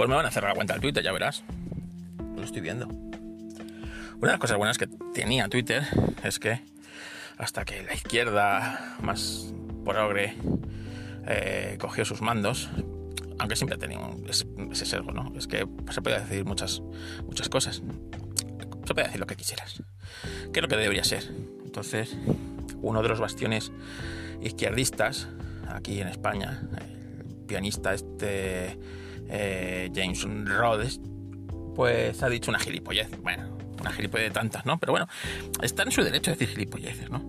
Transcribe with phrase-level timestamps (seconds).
[0.00, 1.42] Pues me van a cerrar la cuenta del Twitter, ya verás.
[2.34, 2.86] Lo estoy viendo.
[2.86, 5.86] Una de las cosas buenas que tenía Twitter
[6.24, 6.62] es que
[7.36, 9.52] hasta que la izquierda más
[9.84, 10.36] progre
[11.26, 12.70] eh, cogió sus mandos,
[13.38, 15.34] aunque siempre ha tenido ese, ese sesgo, ¿no?
[15.36, 16.80] Es que se puede decir muchas,
[17.26, 17.82] muchas cosas.
[18.86, 19.82] Se puede decir lo que quisieras.
[20.50, 21.24] ¿Qué es lo que debería ser?
[21.62, 22.16] Entonces,
[22.80, 23.70] uno de los bastiones
[24.40, 25.28] izquierdistas
[25.68, 28.78] aquí en España, el pianista este
[29.30, 31.00] eh, James Rhodes,
[31.74, 33.10] pues ha dicho una gilipollez.
[33.22, 34.78] Bueno, una gilipollez de tantas, ¿no?
[34.78, 35.08] Pero bueno,
[35.62, 37.22] está en su derecho a decir gilipolleces, ¿no?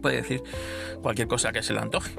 [0.00, 0.42] Puede decir
[1.02, 2.12] cualquier cosa que se le antoje.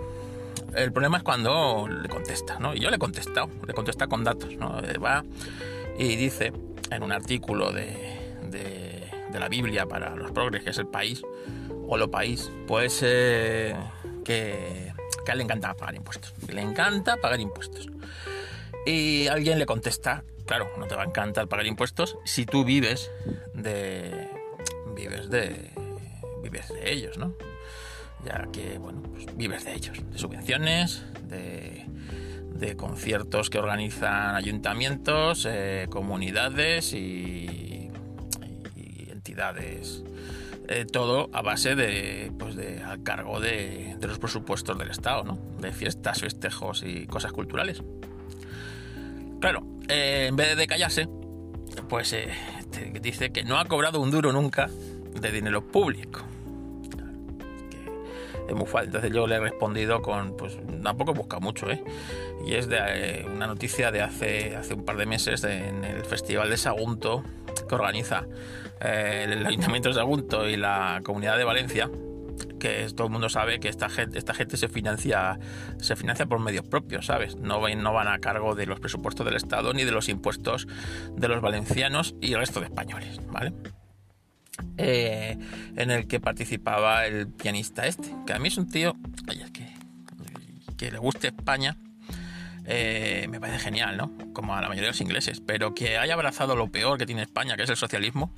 [0.75, 2.73] El problema es cuando le contesta, ¿no?
[2.73, 4.79] Y yo le he contestado, le contesta con datos, ¿no?
[4.79, 5.23] Eh, va
[5.97, 6.51] y dice
[6.91, 7.95] en un artículo de,
[8.49, 11.21] de, de la Biblia para los progres, que es el país,
[11.87, 13.75] o lo país, pues eh,
[14.23, 14.93] que,
[15.33, 16.33] le encanta pagar impuestos.
[16.49, 17.89] Le encanta pagar impuestos.
[18.85, 23.11] Y alguien le contesta, claro, no te va a encantar pagar impuestos si tú vives
[23.53, 24.29] de.
[24.95, 25.71] vives de.
[26.43, 27.33] vives de ellos, ¿no?
[28.23, 31.85] Ya que, bueno, pues vives de ellos, de subvenciones, de,
[32.77, 37.91] conciertos que organizan ayuntamientos, eh, comunidades y,
[38.75, 40.03] y entidades
[40.67, 45.23] eh, todo a base de, pues de al cargo de, de, los presupuestos del Estado,
[45.23, 45.37] ¿no?
[45.59, 47.83] De fiestas, festejos y cosas culturales.
[49.45, 51.07] Claro, eh, en vez de callarse,
[51.87, 52.29] pues eh,
[52.99, 54.71] dice que no ha cobrado un duro nunca
[55.21, 56.21] de dinero público.
[58.49, 61.83] Entonces yo le he respondido con, pues tampoco he buscado mucho, ¿eh?
[62.43, 66.03] Y es de eh, una noticia de hace, hace un par de meses en el
[66.05, 67.23] Festival de Sagunto
[67.69, 68.25] que organiza
[68.81, 71.91] el Ayuntamiento de Sagunto y la Comunidad de Valencia,
[72.59, 75.39] que todo el mundo sabe que esta gente, esta gente se financia
[75.79, 77.35] se financia por medios propios, ¿sabes?
[77.35, 80.67] No, no van a cargo de los presupuestos del Estado ni de los impuestos
[81.15, 83.53] de los valencianos y el resto de españoles, ¿vale?
[84.77, 85.37] Eh,
[85.75, 88.95] en el que participaba el pianista este, que a mí es un tío
[90.77, 91.77] que le guste España,
[92.67, 94.11] eh, me parece genial, ¿no?
[94.33, 97.21] Como a la mayoría de los ingleses, pero que haya abrazado lo peor que tiene
[97.21, 98.33] España, que es el socialismo,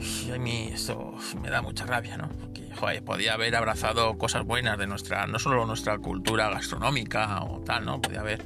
[0.00, 2.28] y a mí eso me da mucha rabia, ¿no?
[2.28, 7.60] Porque, joder, podía haber abrazado cosas buenas de nuestra, no solo nuestra cultura gastronómica o
[7.60, 8.00] tal, ¿no?
[8.00, 8.44] Podía haber,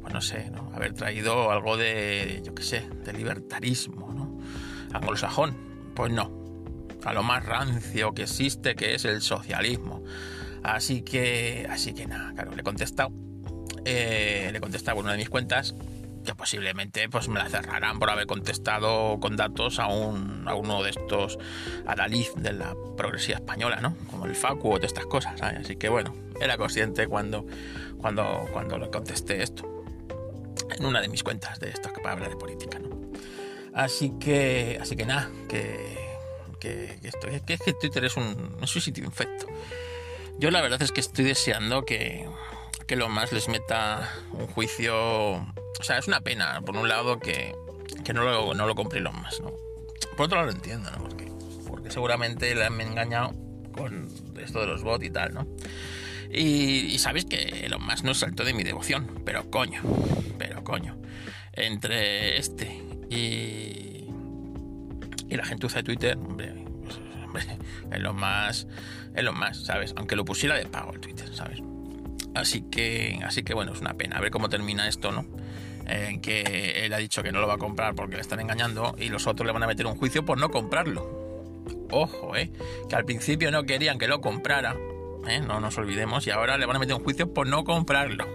[0.00, 0.70] pues no sé, ¿no?
[0.74, 4.38] Haber traído algo de, yo qué sé, de libertarismo, ¿no?
[4.92, 5.56] Anglosajón,
[5.94, 6.30] pues no,
[7.04, 10.04] a lo más rancio que existe, que es el socialismo.
[10.62, 13.12] Así que, así que nada, claro, le he contestado.
[13.84, 15.74] Eh, le he contestado una de mis cuentas
[16.24, 20.82] que posiblemente pues me la cerrarán por haber contestado con datos a, un, a uno
[20.82, 21.38] de estos
[21.86, 23.96] adalid de la progresía española, ¿no?
[24.10, 25.40] Como el Facu o de estas cosas.
[25.42, 27.46] Así que bueno, era consciente cuando,
[27.98, 29.68] cuando, cuando le contesté esto.
[30.78, 32.88] En una de mis cuentas de estos que para de política, ¿no?
[33.74, 35.98] Así que, así que nada, que,
[36.60, 39.46] que, que, que, que Twitter es un, es un sitio infecto.
[40.38, 42.28] Yo la verdad es que estoy deseando que,
[42.86, 44.94] que lo más les meta un juicio.
[45.34, 47.54] O sea, es una pena, por un lado, que,
[48.04, 49.52] que no, lo, no lo compre los más, ¿no?
[50.16, 50.98] Por otro lado lo entiendo, ¿no?
[50.98, 51.32] Porque,
[51.66, 53.32] porque seguramente le han engañado
[53.72, 54.08] con
[54.40, 55.46] esto de los bots y tal, ¿no?
[56.30, 59.82] Y, y sabéis que lo más no es salto de mi devoción, pero coño,
[60.38, 60.98] pero coño.
[61.52, 64.06] Entre este y,
[65.28, 67.58] y la gentuza de Twitter, hombre, pues, hombre,
[67.90, 68.66] es lo más,
[69.14, 69.92] es lo más, ¿sabes?
[69.96, 71.60] Aunque lo pusiera de pago el Twitter, ¿sabes?
[72.34, 74.16] Así que, así que bueno, es una pena.
[74.16, 75.26] A ver cómo termina esto, ¿no?
[75.86, 78.94] En que él ha dicho que no lo va a comprar porque le están engañando
[78.98, 81.22] y los otros le van a meter un juicio por no comprarlo.
[81.90, 82.50] Ojo, ¿eh?
[82.88, 84.76] Que al principio no querían que lo comprara,
[85.28, 85.40] ¿eh?
[85.40, 88.26] no nos olvidemos, y ahora le van a meter un juicio por no comprarlo.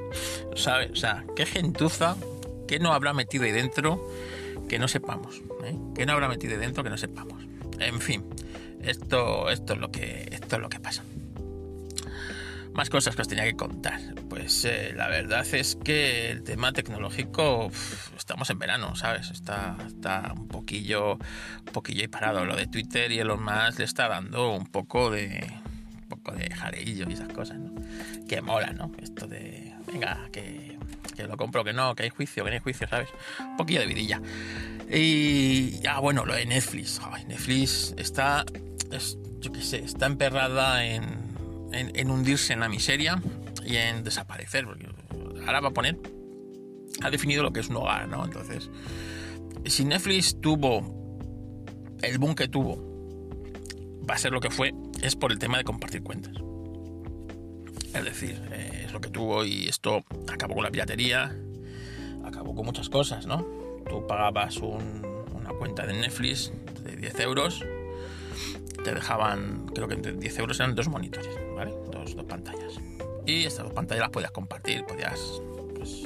[0.56, 0.92] ¿Sabes?
[0.92, 2.16] O sea, qué gentuza,
[2.68, 4.08] qué no habrá metido ahí dentro
[4.70, 5.76] que no sepamos, ¿eh?
[5.96, 7.44] que no habrá metido ahí dentro que no sepamos.
[7.80, 8.26] En fin,
[8.82, 11.04] esto, esto, es, lo que, esto es lo que pasa.
[12.78, 14.00] Más cosas que os tenía que contar.
[14.30, 17.72] Pues eh, la verdad es que el tema tecnológico,
[18.16, 19.32] estamos en verano, ¿sabes?
[19.32, 22.46] Está, está un poquillo, un poquillo ahí parado.
[22.46, 25.52] Lo de Twitter y Elon Musk le está dando un poco de,
[26.04, 26.52] un poco de
[26.86, 27.58] y esas cosas.
[28.30, 28.92] Que mola, ¿no?
[29.02, 30.78] Esto de, venga, que,
[31.16, 33.10] que lo compro, que no, que hay juicio, que no hay juicio, ¿sabes?
[33.40, 34.22] Un poquillo de vidilla.
[34.88, 37.02] Y ya, ah, bueno, lo de Netflix.
[37.28, 38.46] Netflix está,
[38.92, 41.27] es, yo qué sé, está emperrada en
[41.72, 43.22] en, hundirse en la miseria
[43.66, 44.66] y en desaparecer.
[44.66, 44.88] Porque
[45.46, 45.98] ahora va a poner,
[47.02, 48.24] ha definido lo que es un hogar, ¿no?
[48.26, 48.70] Entonces,
[49.66, 52.78] si Netflix tuvo el boom que tuvo,
[54.10, 56.34] va a ser lo que fue, es por el tema de compartir cuentas.
[57.94, 61.36] Es decir, eh, es lo que tuvo y esto acabó con la piratería,
[62.24, 63.46] acabó con muchas cosas, ¿no?
[63.90, 66.52] Tú pagabas una cuenta de Netflix
[66.84, 67.66] de 10 euros,
[68.84, 71.47] te dejaban, creo que entre 10 euros eran dos monitores.
[72.16, 72.74] Dos, pantallas.
[73.26, 75.42] Y estas dos pantallas las podías compartir, podías,
[75.76, 76.04] pues,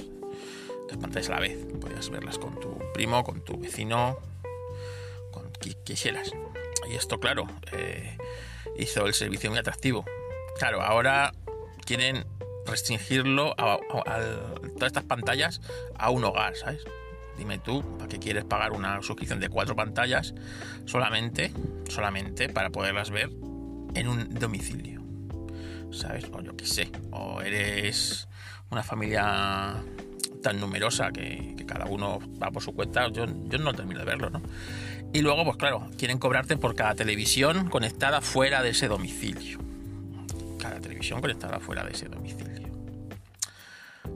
[0.92, 4.18] dos a la vez, podías verlas con tu primo, con tu vecino,
[5.32, 6.32] con quien quisieras.
[6.90, 8.18] Y esto, claro, eh,
[8.78, 10.06] hizo el servicio muy atractivo.
[10.58, 11.34] Claro, ahora
[11.86, 12.26] quieren
[12.66, 13.80] restringirlo a,
[14.74, 15.62] todas estas pantallas
[15.98, 16.84] a un hogar, ¿sabes?
[17.38, 20.34] Dime tú, ¿para qué quieres pagar una suscripción de cuatro pantallas
[20.86, 21.52] solamente,
[21.90, 23.30] solamente para poderlas ver
[23.96, 25.01] en un domicilio?
[26.02, 26.26] ¿Sabes?
[26.34, 26.92] O yo qué sé.
[27.12, 28.28] O eres
[28.72, 29.76] una familia
[30.42, 33.08] tan numerosa que, cada uno va por su cuenta.
[33.10, 34.42] Yo, yo no termino de verlo, ¿no?
[35.14, 39.60] Y luego, pues claro, quieren cobrarte por cada televisión conectada fuera de ese domicilio.
[40.60, 42.70] Cada televisión conectada fuera de ese domicilio.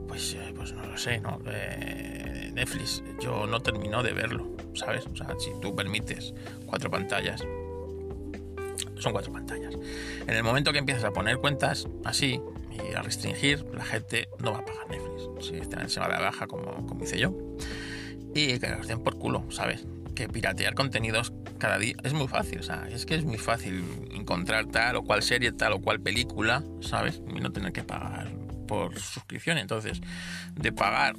[0.08, 1.38] Pues, eh, pues no lo sé, ¿no?
[1.46, 5.06] Eh, Netflix, yo no termino de verlo, ¿sabes?
[5.06, 6.34] O sea, si tú permites
[6.66, 7.42] cuatro pantallas,
[8.98, 9.74] son cuatro pantallas.
[10.26, 12.40] En el momento que empiezas a poner cuentas así
[12.72, 15.46] y a restringir, la gente no va a pagar Netflix.
[15.46, 17.34] Si este se va de baja, como, como hice yo.
[18.34, 19.86] Y que los den por culo, ¿sabes?
[20.16, 23.84] que piratear contenidos cada día es muy fácil, o sea, es que es muy fácil
[24.12, 27.22] encontrar tal o cual serie, tal o cual película, ¿sabes?
[27.28, 28.32] Y no tener que pagar
[28.66, 29.58] por suscripción.
[29.58, 30.00] Entonces,
[30.56, 31.16] de pagar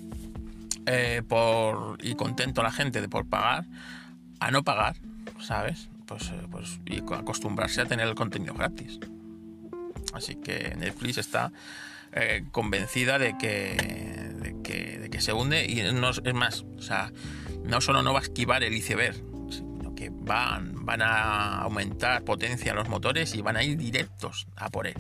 [0.86, 3.66] eh, por y contento a la gente de por pagar
[4.40, 4.98] a no pagar,
[5.40, 5.90] ¿sabes?
[6.08, 9.00] Pues, eh, pues y acostumbrarse a tener el contenido gratis.
[10.14, 11.52] Así que Netflix está
[12.14, 14.34] eh, convencida de que,
[14.64, 17.12] de que, se hunde y es más, o sea,
[17.64, 19.16] no solo no va a esquivar el iceberg,
[19.50, 24.70] sino que van, van a aumentar potencia los motores y van a ir directos a
[24.70, 24.96] por él.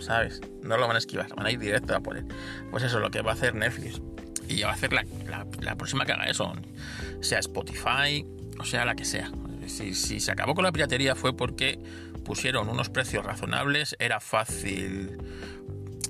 [0.00, 0.40] ¿Sabes?
[0.62, 2.26] No lo van a esquivar, van a ir directos a por él.
[2.70, 4.00] Pues eso es lo que va a hacer Netflix.
[4.48, 5.04] Y va a hacer la,
[5.60, 6.52] la, próxima que haga eso.
[7.20, 8.26] Sea Spotify
[8.58, 9.30] o sea la que sea.
[9.68, 11.78] Si, si se acabó con la piratería fue porque
[12.24, 15.18] pusieron unos precios razonables, era fácil.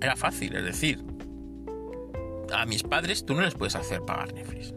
[0.00, 1.05] Era fácil, es decir,
[2.52, 4.73] a mis padres tú no les puedes hacer pagar Netflix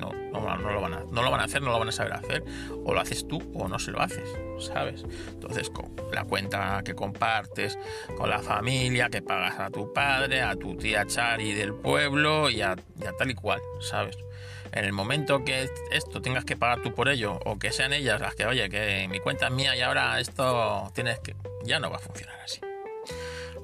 [0.00, 0.10] no,
[0.56, 2.44] no, lo van a, no lo van a hacer, no lo van a saber hacer.
[2.84, 4.28] O lo haces tú o no se lo haces,
[4.58, 5.04] ¿sabes?
[5.28, 7.78] Entonces, con la cuenta que compartes
[8.16, 12.62] con la familia, que pagas a tu padre, a tu tía Chari del pueblo y
[12.62, 12.76] a,
[13.18, 14.16] tal y cual, ¿sabes?
[14.72, 18.20] En el momento que esto tengas que pagar tú por ello, o que sean ellas
[18.20, 21.34] las que, oye, que mi cuenta es mía y ahora esto tienes que.
[21.64, 22.60] Ya no va a funcionar así.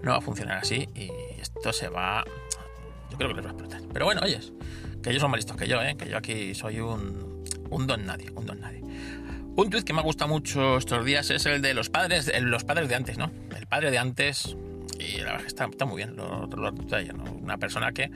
[0.02, 1.10] No va a funcionar así y
[1.40, 2.24] esto se va.
[3.10, 3.80] Yo creo que les va a explotar.
[3.92, 4.52] Pero bueno, oyes,
[5.02, 5.96] que ellos son más listos que yo, ¿eh?
[5.96, 8.82] que yo aquí soy un, un don nadie, un don nadie.
[9.56, 12.64] Un tweet que me ha gustado mucho estos días es el de los padres, los
[12.64, 13.30] padres de antes, ¿no?
[13.56, 14.54] El padre de antes,
[14.98, 16.72] y la verdad que está, muy bien, lo, lo,
[17.42, 18.10] Una persona que,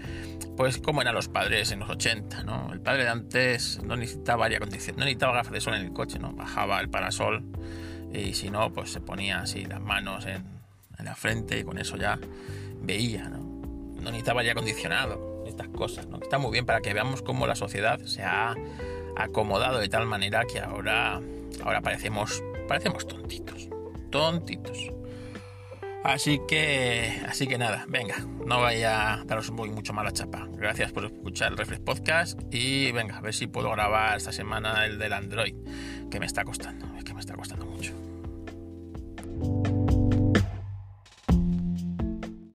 [0.57, 2.73] pues, como eran los padres en los 80, ¿no?
[2.73, 5.93] El padre de antes no necesitaba aire acondicionado, no necesitaba gafas de sol en el
[5.93, 6.33] coche, ¿no?
[6.33, 7.45] Bajaba el parasol
[8.13, 10.45] y si no, pues se ponía así las manos en,
[10.99, 12.19] en la frente y con eso ya
[12.81, 13.39] veía, ¿no?
[13.39, 16.19] No necesitaba aire acondicionado estas cosas, ¿no?
[16.21, 18.55] Está muy bien para que veamos cómo la sociedad se ha
[19.17, 21.21] acomodado de tal manera que ahora,
[21.63, 23.69] ahora parecemos, parecemos tontitos,
[24.11, 24.91] tontitos.
[26.03, 30.49] Así que, así que nada, venga, no vaya a daros muy mucho mala chapa.
[30.53, 34.87] Gracias por escuchar el Reflex Podcast y venga, a ver si puedo grabar esta semana
[34.87, 35.55] el del Android,
[36.11, 37.30] que me está costando, es que me está